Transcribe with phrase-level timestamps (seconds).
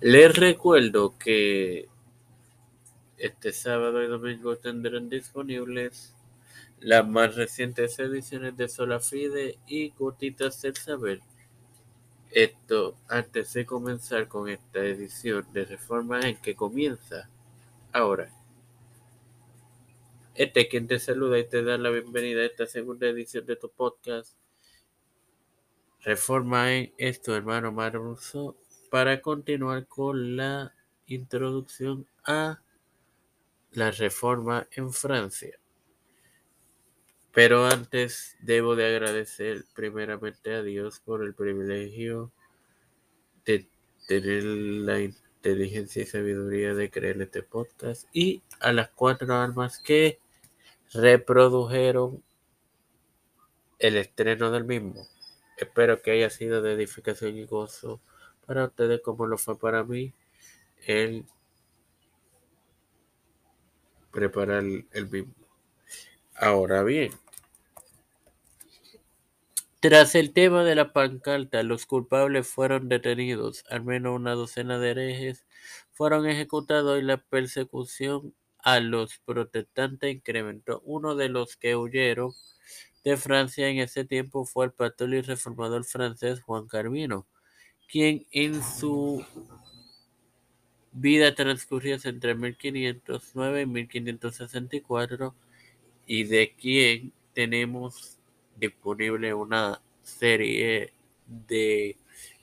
[0.00, 1.88] Les recuerdo que
[3.16, 6.14] este sábado y domingo tendrán disponibles
[6.78, 11.20] las más recientes ediciones de Solafide y Gotitas del Saber.
[12.30, 17.28] Esto antes de comenzar con esta edición de Reforma en que comienza
[17.92, 18.30] ahora.
[20.36, 23.56] Este es quien te saluda y te da la bienvenida a esta segunda edición de
[23.56, 24.36] tu podcast.
[26.02, 28.56] Reforma en esto, hermano Maruso,
[28.90, 30.74] para continuar con la
[31.06, 32.60] introducción a
[33.72, 35.58] la reforma en Francia.
[37.32, 42.32] Pero antes debo de agradecer primeramente a Dios por el privilegio
[43.44, 43.68] de
[44.06, 50.18] tener la inteligencia y sabiduría de crear este podcast y a las cuatro almas que
[50.92, 52.22] reprodujeron
[53.78, 55.06] el estreno del mismo.
[55.56, 58.00] Espero que haya sido de edificación y gozo
[58.48, 60.14] para ustedes como lo fue para mí
[60.86, 61.26] el
[64.10, 65.34] preparar el mismo.
[66.34, 67.12] Ahora bien,
[69.80, 73.64] tras el tema de la pancarta, los culpables fueron detenidos.
[73.68, 75.44] Al menos una docena de herejes
[75.92, 80.80] fueron ejecutados y la persecución a los protestantes incrementó.
[80.86, 82.32] Uno de los que huyeron
[83.04, 87.26] de Francia en ese tiempo fue el pastor y reformador francés Juan Carvino,
[87.90, 89.24] quien en su
[90.92, 95.34] vida transcurrida entre 1509 y 1564
[96.06, 98.18] y de quien tenemos
[98.56, 100.92] disponible una serie
[101.26, 101.96] de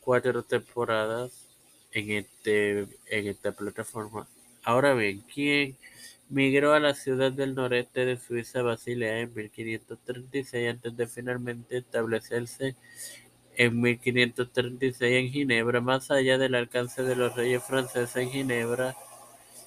[0.00, 1.48] cuatro temporadas
[1.92, 4.28] en, este, en esta plataforma.
[4.64, 5.76] Ahora bien, quien
[6.28, 12.76] migró a la ciudad del noreste de Suiza, Basilea, en 1536 antes de finalmente establecerse
[13.62, 18.96] en 1536 en Ginebra, más allá del alcance de los reyes franceses en Ginebra,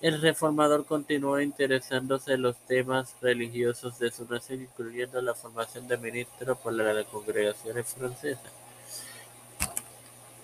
[0.00, 5.96] el reformador continuó interesándose en los temas religiosos de su nación, incluyendo la formación de
[5.96, 8.52] ministros por las congregaciones francesas.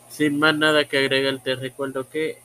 [0.09, 2.39] Sin más nada que agregar, te recuerdo que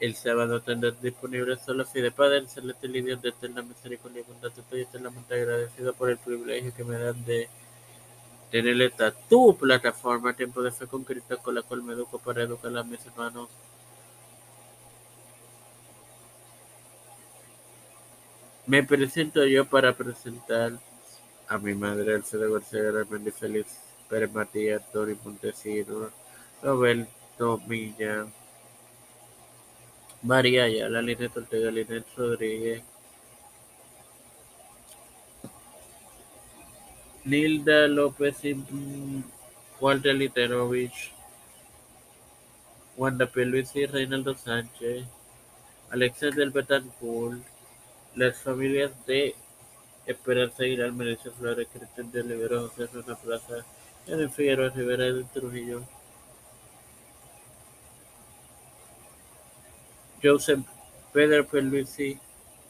[0.00, 4.50] el sábado tendrás disponible solo Fide Padre, celeste Dios de eterna misericordia y bondad.
[4.56, 7.48] Estoy eternamente agradecido por el privilegio que me dan de
[8.52, 12.42] tener esta tu plataforma, Tiempo de Fe con Cristo, con la cual me educo para
[12.42, 13.48] educar a mis hermanos.
[18.66, 20.72] Me presento yo para presentar
[21.48, 23.66] a mi madre, Alfredo García Garamendi Feliz
[24.08, 26.10] Pérez Matías, Tony Montesino,
[26.62, 28.26] Roberto Milla,
[30.22, 32.82] María Ayala, Linet Ortega, Linet Rodríguez,
[37.24, 38.56] Nilda López y
[39.80, 41.12] Walter Literovich,
[42.96, 45.04] Wanda Luis y Reinaldo Sánchez,
[45.90, 47.40] Alexander Betancourt,
[48.16, 49.34] las familias de
[50.04, 53.64] Esperanza Aguilar, Melissa Flores, Cristian de Olivera, José Rona Plaza,
[54.06, 55.82] Edwin Figueroa Rivera de Trujillo,
[60.20, 60.64] Joseph
[61.12, 62.18] Pedro Pelvisi,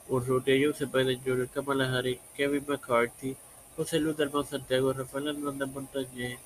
[0.09, 3.37] Urrutia, Joseph Biden Jr., Kamala Harris, Kevin McCarthy,
[3.77, 6.39] José Luis del Santiago, Rafael Hernández Montañez,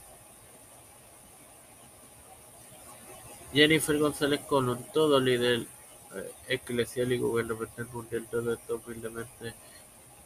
[3.53, 5.67] Jennifer González Colón, todo líder
[6.15, 9.55] eh, eclesial y gubernamental mundial, todo esto humildemente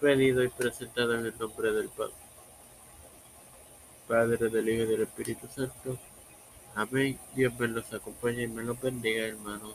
[0.01, 2.15] pedido y presentado en el nombre del Padre,
[4.09, 5.99] Padre del Hijo y del Espíritu Santo.
[6.75, 7.19] Amén.
[7.35, 9.75] Dios me los acompañe y me los bendiga, hermanos.